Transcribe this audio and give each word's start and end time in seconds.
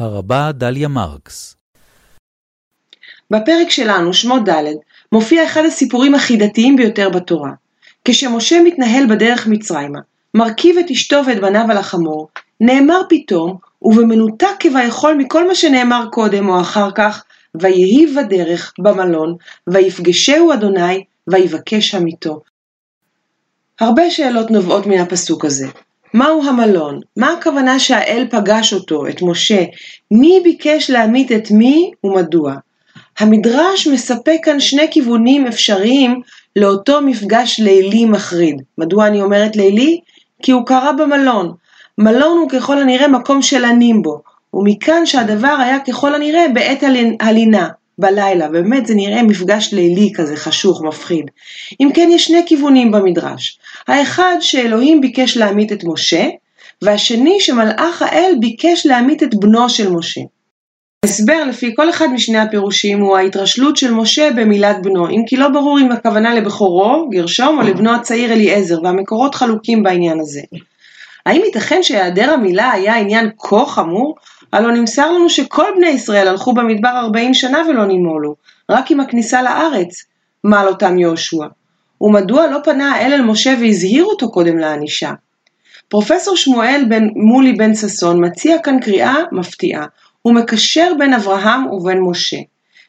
הרבה 0.00 0.52
דליה 0.52 0.88
מרקס 0.88 1.56
בפרק 3.30 3.70
שלנו, 3.70 4.14
שמות 4.14 4.48
ד', 4.48 4.64
מופיע 5.12 5.44
אחד 5.44 5.64
הסיפורים 5.64 6.14
החידתיים 6.14 6.76
ביותר 6.76 7.10
בתורה. 7.10 7.50
כשמשה 8.04 8.62
מתנהל 8.64 9.06
בדרך 9.06 9.46
מצרימה, 9.46 9.98
מרכיב 10.34 10.78
את 10.78 10.90
אשתו 10.90 11.20
ואת 11.26 11.40
בניו 11.40 11.66
על 11.70 11.76
החמור, 11.76 12.28
נאמר 12.60 13.02
פתאום, 13.08 13.56
ובמנותק 13.82 14.46
כביכול 14.60 15.14
מכל 15.14 15.48
מה 15.48 15.54
שנאמר 15.54 16.04
קודם 16.12 16.48
או 16.48 16.60
אחר 16.60 16.90
כך, 16.90 17.24
ויהי 17.54 18.06
בדרך, 18.06 18.72
במלון, 18.78 19.36
ויפגשהו 19.66 20.52
אדוני, 20.52 21.04
ויבקש 21.28 21.94
המיתו. 21.94 22.40
הרבה 23.80 24.10
שאלות 24.10 24.50
נובעות 24.50 24.86
מן 24.86 24.98
הפסוק 24.98 25.44
הזה. 25.44 25.66
מהו 26.14 26.42
המלון? 26.44 27.00
מה 27.16 27.32
הכוונה 27.32 27.78
שהאל 27.78 28.26
פגש 28.30 28.72
אותו, 28.72 29.06
את 29.08 29.22
משה? 29.22 29.64
מי 30.10 30.40
ביקש 30.44 30.90
להמית 30.90 31.32
את 31.32 31.50
מי 31.50 31.90
ומדוע? 32.04 32.54
המדרש 33.18 33.86
מספק 33.86 34.36
כאן 34.42 34.60
שני 34.60 34.86
כיוונים 34.90 35.46
אפשריים 35.46 36.20
לאותו 36.56 37.02
מפגש 37.02 37.60
לילי 37.60 38.04
מחריד. 38.04 38.62
מדוע 38.78 39.06
אני 39.06 39.22
אומרת 39.22 39.56
לילי? 39.56 40.00
כי 40.42 40.52
הוא 40.52 40.66
קרה 40.66 40.92
במלון. 40.92 41.52
מלון 41.98 42.38
הוא 42.38 42.48
ככל 42.50 42.78
הנראה 42.78 43.08
מקום 43.08 43.42
של 43.42 43.64
הנימבו, 43.64 44.20
ומכאן 44.54 45.06
שהדבר 45.06 45.56
היה 45.58 45.78
ככל 45.80 46.14
הנראה 46.14 46.46
בעת 46.54 46.82
הלינה, 47.20 47.68
בלילה, 48.00 48.48
באמת 48.48 48.86
זה 48.86 48.94
נראה 48.94 49.22
מפגש 49.22 49.72
לילי 49.72 50.12
כזה 50.14 50.36
חשוך, 50.36 50.82
מפחיד. 50.82 51.24
אם 51.80 51.88
כן, 51.94 52.08
יש 52.12 52.24
שני 52.24 52.42
כיוונים 52.46 52.90
במדרש. 52.90 53.58
האחד 53.88 54.36
שאלוהים 54.40 55.00
ביקש 55.00 55.36
להמית 55.36 55.72
את 55.72 55.84
משה, 55.84 56.28
והשני 56.82 57.40
שמלאך 57.40 58.02
האל 58.02 58.32
ביקש 58.40 58.86
להמית 58.86 59.22
את 59.22 59.34
בנו 59.34 59.68
של 59.68 59.90
משה. 59.90 60.20
ההסבר 61.04 61.44
לפי 61.44 61.72
כל 61.76 61.90
אחד 61.90 62.06
משני 62.12 62.38
הפירושים 62.38 63.00
הוא 63.00 63.16
ההתרשלות 63.16 63.76
של 63.76 63.92
משה 63.94 64.30
במילת 64.36 64.76
בנו, 64.82 65.10
אם 65.10 65.22
כי 65.26 65.36
לא 65.36 65.48
ברור 65.48 65.78
אם 65.80 65.92
הכוונה 65.92 66.34
לבכורו, 66.34 67.08
גרשום, 67.10 67.58
או 67.58 67.62
לבנו 67.62 67.94
הצעיר 67.94 68.32
אליעזר, 68.32 68.82
והמקורות 68.82 69.34
חלוקים 69.34 69.82
בעניין 69.82 70.20
הזה. 70.20 70.40
האם 71.26 71.42
ייתכן 71.44 71.82
שהיעדר 71.82 72.30
המילה 72.30 72.70
היה 72.70 72.96
עניין 72.96 73.30
כה 73.38 73.66
חמור? 73.66 74.16
הלא 74.52 74.72
נמסר 74.72 75.12
לנו 75.12 75.30
שכל 75.30 75.66
בני 75.76 75.88
ישראל 75.88 76.28
הלכו 76.28 76.52
במדבר 76.52 76.88
ארבעים 76.88 77.34
שנה 77.34 77.62
ולא 77.68 77.86
נימולו, 77.86 78.34
רק 78.70 78.90
עם 78.90 79.00
הכניסה 79.00 79.42
לארץ 79.42 80.04
מעל 80.44 80.68
אותם 80.68 80.98
יהושע. 80.98 81.46
ומדוע 82.00 82.46
לא 82.46 82.58
פנה 82.64 82.92
האל 82.92 83.12
אל 83.12 83.22
משה 83.22 83.54
והזהיר 83.60 84.04
אותו 84.04 84.30
קודם 84.30 84.58
לענישה? 84.58 85.12
פרופסור 85.88 86.36
שמואל 86.36 86.84
בן 86.88 87.08
מולי 87.16 87.52
בן 87.52 87.74
ששון 87.74 88.24
מציע 88.24 88.58
כאן 88.58 88.80
קריאה 88.80 89.16
מפתיעה, 89.32 89.86
הוא 90.22 90.34
מקשר 90.34 90.92
בין 90.98 91.14
אברהם 91.14 91.66
ובין 91.66 92.00
משה. 92.00 92.36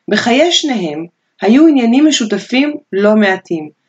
בחיי 0.07 0.51
שניהם 0.51 1.05
היו 1.41 1.67
עניינים 1.67 2.07
משותפים 2.07 2.73
לא 2.93 3.15
מעטים. 3.15 3.80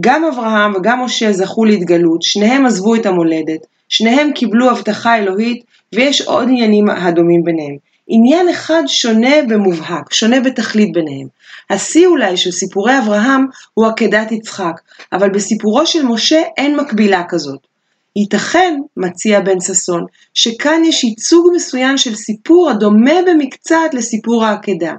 גם 0.00 0.24
אברהם 0.24 0.74
וגם 0.74 1.04
משה 1.04 1.32
זכו 1.32 1.64
להתגלות, 1.64 2.22
שניהם 2.22 2.66
עזבו 2.66 2.94
את 2.94 3.06
המולדת, 3.06 3.66
שניהם 3.88 4.32
קיבלו 4.32 4.70
הבטחה 4.70 5.18
אלוהית, 5.18 5.64
ויש 5.94 6.20
עוד 6.20 6.48
עניינים 6.48 6.90
הדומים 6.90 7.44
ביניהם. 7.44 7.76
עניין 8.08 8.48
אחד 8.48 8.82
שונה 8.86 9.34
במובהק, 9.48 10.12
שונה 10.12 10.40
בתכלית 10.40 10.92
ביניהם. 10.92 11.26
השיא 11.70 12.06
אולי 12.06 12.36
של 12.36 12.50
סיפורי 12.50 12.98
אברהם 12.98 13.46
הוא 13.74 13.86
עקדת 13.86 14.32
יצחק, 14.32 14.80
אבל 15.12 15.30
בסיפורו 15.30 15.86
של 15.86 16.06
משה 16.06 16.42
אין 16.56 16.76
מקבילה 16.76 17.22
כזאת. 17.28 17.60
ייתכן, 18.16 18.76
מציע 18.96 19.40
בן 19.40 19.60
ששון, 19.60 20.04
שכאן 20.34 20.82
יש 20.84 21.04
ייצוג 21.04 21.46
מסוים 21.54 21.98
של 21.98 22.14
סיפור 22.14 22.70
הדומה 22.70 23.14
במקצת 23.26 23.90
לסיפור 23.92 24.44
העקדה. 24.44 24.92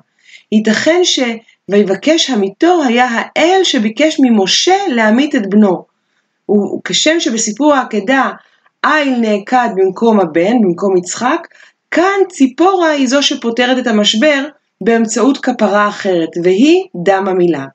ייתכן 0.51 0.99
ש... 1.03 1.19
ויבקש 1.69 2.29
המיתו 2.29 2.83
היה 2.87 3.07
האל 3.11 3.59
שביקש 3.63 4.17
ממשה 4.19 4.75
להמית 4.87 5.35
את 5.35 5.49
בנו. 5.49 5.85
וכשם 6.79 7.19
שבסיפור 7.19 7.73
העקדה 7.73 8.29
איל 8.85 9.15
נעקד 9.19 9.69
במקום 9.75 10.19
הבן, 10.19 10.61
במקום 10.61 10.97
יצחק, 10.97 11.47
כאן 11.91 12.19
ציפורה 12.29 12.89
היא 12.89 13.07
זו 13.07 13.23
שפותרת 13.23 13.77
את 13.77 13.87
המשבר 13.87 14.45
באמצעות 14.81 15.37
כפרה 15.37 15.87
אחרת, 15.87 16.29
והיא 16.43 16.83
דם 17.03 17.25
המילה. 17.27 17.65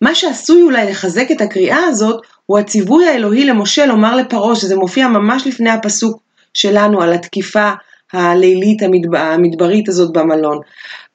מה 0.00 0.14
שעשוי 0.14 0.62
אולי 0.62 0.90
לחזק 0.90 1.30
את 1.30 1.40
הקריאה 1.40 1.84
הזאת, 1.84 2.20
הוא 2.46 2.58
הציווי 2.58 3.08
האלוהי 3.08 3.44
למשה 3.44 3.86
לומר 3.86 4.16
לפרעה, 4.16 4.56
שזה 4.56 4.76
מופיע 4.76 5.08
ממש 5.08 5.46
לפני 5.46 5.70
הפסוק 5.70 6.22
שלנו 6.54 7.02
על 7.02 7.12
התקיפה 7.12 7.72
הלילית 8.16 8.82
המדבר, 8.82 9.18
המדברית 9.18 9.88
הזאת 9.88 10.12
במלון. 10.12 10.58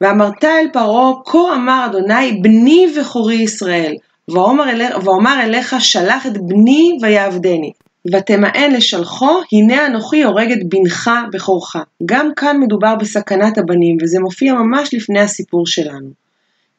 ואמרת 0.02 0.44
אל 0.44 0.66
פרעה, 0.74 1.12
כה 1.26 1.56
אמר 1.56 1.86
אדוני, 1.86 2.40
בני 2.42 2.88
וכורי 3.00 3.36
ישראל, 3.36 3.96
ואומר 4.30 5.44
אליך, 5.44 5.76
שלח 5.80 6.28
את 6.28 6.38
בני 6.38 6.98
ויעבדני. 7.02 7.72
ותמאן 8.14 8.72
לשלחו, 8.72 9.42
הנה 9.52 9.86
אנוכי 9.86 10.24
הורג 10.24 10.52
את 10.52 10.70
בנך 10.70 11.12
בכורך. 11.32 11.76
גם 12.06 12.30
כאן 12.36 12.58
מדובר 12.60 12.96
בסכנת 12.96 13.58
הבנים, 13.58 13.98
וזה 14.02 14.20
מופיע 14.20 14.54
ממש 14.54 14.94
לפני 14.94 15.20
הסיפור 15.20 15.68
שלנו. 15.68 16.10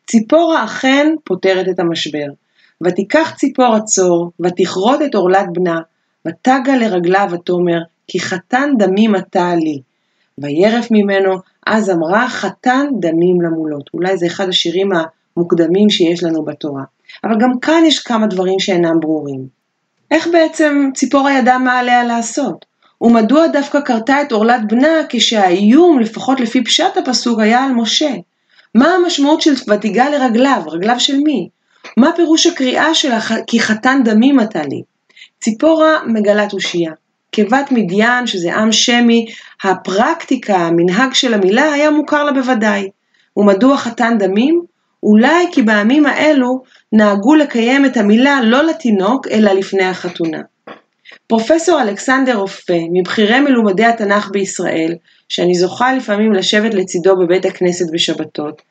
ציפורה 0.06 0.64
אכן 0.64 1.14
פותרת 1.24 1.68
את 1.68 1.80
המשבר. 1.80 2.26
ותיקח 2.84 3.32
ציפור 3.36 3.74
הצור, 3.74 4.30
ותכרות 4.40 5.02
את 5.02 5.14
עורלת 5.14 5.46
בנה, 5.52 5.80
ותגה 6.26 6.76
לרגליו 6.76 7.28
ותאמר, 7.32 7.80
כי 8.08 8.20
חתן 8.20 8.70
דמים 8.78 9.16
אתה 9.16 9.54
לי. 9.54 9.80
וירף 10.38 10.88
ממנו, 10.90 11.36
אז 11.66 11.90
אמרה 11.90 12.28
חתן 12.28 12.86
דמים 13.00 13.40
למולות. 13.40 13.90
אולי 13.94 14.16
זה 14.16 14.26
אחד 14.26 14.48
השירים 14.48 14.90
המוקדמים 15.36 15.90
שיש 15.90 16.24
לנו 16.24 16.44
בתורה. 16.44 16.82
אבל 17.24 17.38
גם 17.40 17.58
כאן 17.58 17.82
יש 17.86 17.98
כמה 17.98 18.26
דברים 18.26 18.58
שאינם 18.58 19.00
ברורים. 19.00 19.46
איך 20.10 20.28
בעצם 20.32 20.90
ציפורה 20.94 21.32
ידעה 21.32 21.58
מה 21.58 21.78
עליה 21.78 22.04
לעשות? 22.04 22.64
ומדוע 23.00 23.46
דווקא 23.46 23.80
כרתה 23.80 24.22
את 24.22 24.32
עורלת 24.32 24.60
בנה 24.68 25.02
כשהאיום, 25.08 26.00
לפחות 26.00 26.40
לפי 26.40 26.64
פשט 26.64 26.96
הפסוק, 26.96 27.40
היה 27.40 27.64
על 27.64 27.72
משה? 27.72 28.14
מה 28.74 28.88
המשמעות 28.94 29.40
של 29.40 29.52
ותיגע 29.68 30.10
לרגליו? 30.10 30.62
רגליו 30.66 31.00
של 31.00 31.16
מי? 31.16 31.48
מה 31.96 32.10
פירוש 32.16 32.46
הקריאה 32.46 32.94
שלה 32.94 33.18
כי 33.46 33.60
חתן 33.60 34.00
דמים 34.04 34.40
אתה 34.40 34.62
לי? 34.62 34.82
ציפורה 35.40 35.98
מגלה 36.06 36.48
תושייה. 36.48 36.92
כבת 37.32 37.72
מדיין, 37.72 38.26
שזה 38.26 38.54
עם 38.54 38.72
שמי, 38.72 39.26
הפרקטיקה, 39.64 40.56
המנהג 40.56 41.14
של 41.14 41.34
המילה 41.34 41.72
היה 41.72 41.90
מוכר 41.90 42.24
לה 42.24 42.32
בוודאי. 42.32 42.88
ומדוע 43.36 43.76
חתן 43.76 44.16
דמים? 44.18 44.62
אולי 45.02 45.46
כי 45.52 45.62
בימים 45.62 46.06
האלו 46.06 46.62
נהגו 46.92 47.34
לקיים 47.34 47.86
את 47.86 47.96
המילה 47.96 48.40
לא 48.42 48.64
לתינוק, 48.64 49.28
אלא 49.28 49.52
לפני 49.52 49.84
החתונה. 49.84 50.38
פרופסור 51.26 51.82
אלכסנדר 51.82 52.36
רופא, 52.36 52.78
מבכירי 52.92 53.40
מלומדי 53.40 53.84
התנ"ך 53.84 54.30
בישראל, 54.30 54.94
שאני 55.28 55.54
זוכה 55.54 55.94
לפעמים 55.94 56.32
לשבת 56.32 56.74
לצידו 56.74 57.16
בבית 57.16 57.44
הכנסת 57.44 57.90
בשבתות, 57.92 58.62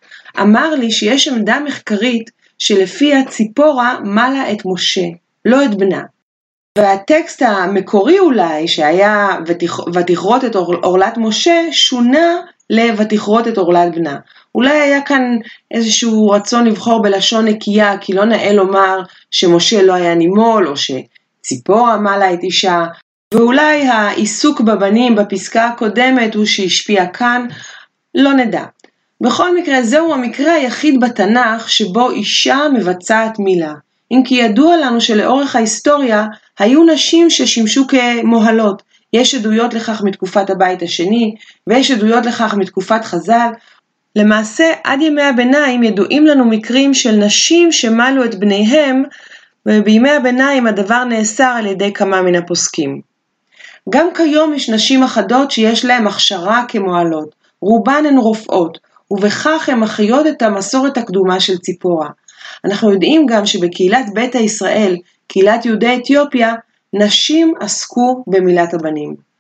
אמר 0.42 0.76
לי 0.76 0.92
שיש 0.92 1.28
עמדה 1.28 1.60
מחקרית 1.60 2.32
שלפיה 2.58 3.26
ציפורה 3.26 4.00
מלה 4.04 4.52
את 4.52 4.58
משה, 4.66 5.06
לא 5.46 5.66
את 5.66 5.76
בנה. 5.76 6.02
והטקסט 6.78 7.42
המקורי 7.42 8.20
אולי, 8.20 8.68
שהיה 8.68 9.30
ותכרות 9.94 10.46
את 10.46 10.56
עורלת 10.56 11.18
משה, 11.18 11.68
שונה 11.72 12.38
ל"ותכרות 12.70 13.48
את 13.48 13.58
עורלת 13.58 13.96
בנה". 13.96 14.18
אולי 14.56 14.80
היה 14.80 15.02
כאן 15.02 15.38
איזשהו 15.72 16.30
רצון 16.30 16.68
לבחור 16.68 17.02
בלשון 17.02 17.46
נקייה, 17.46 17.98
כי 17.98 18.14
לא 18.14 18.26
נאה 18.26 18.54
לומר 18.54 19.00
שמשה 19.32 19.84
לא 19.84 19.94
היה 19.94 20.16
נימול, 20.16 20.68
או 20.68 20.74
שציפורה 20.78 21.98
מלה 21.98 22.34
את 22.34 22.44
אישה, 22.44 22.86
ואולי 23.34 23.88
העיסוק 23.88 24.62
בבנים 24.62 25.16
בפסקה 25.16 25.66
הקודמת 25.66 26.36
הוא 26.36 26.46
שהשפיע 26.46 27.06
כאן, 27.06 27.48
לא 28.16 28.34
נדע. 28.34 28.64
בכל 29.22 29.58
מקרה, 29.58 29.84
זהו 29.84 30.14
המקרה 30.14 30.54
היחיד 30.54 31.00
בתנ"ך 31.00 31.70
שבו 31.70 32.10
אישה 32.10 32.60
מבצעת 32.74 33.40
מילה. 33.40 33.74
אם 34.12 34.22
כי 34.26 34.36
ידוע 34.36 34.78
לנו 34.78 35.02
שלאורך 35.02 35.56
ההיסטוריה 35.56 36.26
היו 36.60 36.84
נשים 36.84 37.30
ששימשו 37.30 37.86
כמוהלות. 37.88 38.82
יש 39.14 39.36
עדויות 39.36 39.74
לכך 39.74 40.02
מתקופת 40.06 40.50
הבית 40.50 40.82
השני, 40.82 41.36
ויש 41.68 41.92
עדויות 41.92 42.26
לכך 42.26 42.54
מתקופת 42.54 43.06
חז"ל, 43.06 43.50
למעשה, 44.16 44.74
עד 44.84 45.02
ימי 45.02 45.22
הביניים 45.22 45.84
ידועים 45.84 46.26
לנו 46.26 46.46
מקרים 46.46 46.94
של 46.94 47.16
נשים 47.16 47.72
שמלו 47.72 48.26
את 48.26 48.36
בניהם, 48.36 49.04
ובימי 49.66 50.10
הביניים 50.10 50.68
הדבר 50.68 51.04
נאסר 51.04 51.54
על 51.58 51.66
ידי 51.66 51.94
כמה 51.94 52.22
מן 52.22 52.36
הפוסקים. 52.36 53.02
גם 53.90 54.08
כיום 54.16 54.54
יש 54.54 54.70
נשים 54.70 55.04
אחדות 55.04 55.52
שיש 55.52 55.86
להן 55.86 56.08
הכשרה 56.08 56.64
כמוהלות, 56.68 57.36
רובן 57.62 58.04
הן 58.08 58.18
רופאות, 58.18 58.78
ובכך 59.12 59.70
הן 59.70 59.80
מחיות 59.80 60.28
את 60.28 60.42
המסורת 60.42 60.98
הקדומה 60.98 61.40
של 61.40 61.58
ציפורה. 61.58 62.10
אנחנו 62.66 62.92
יודעים 62.92 63.26
גם 63.26 63.46
שבקהילת 63.46 64.06
ביתא 64.14 64.38
ישראל, 64.38 64.98
קהילת 65.28 65.66
יהודי 65.66 65.96
אתיופיה, 65.96 66.54
נשים 66.94 67.54
עסקו 67.60 68.24
במילת 68.28 68.74
הבנים. 68.74 69.31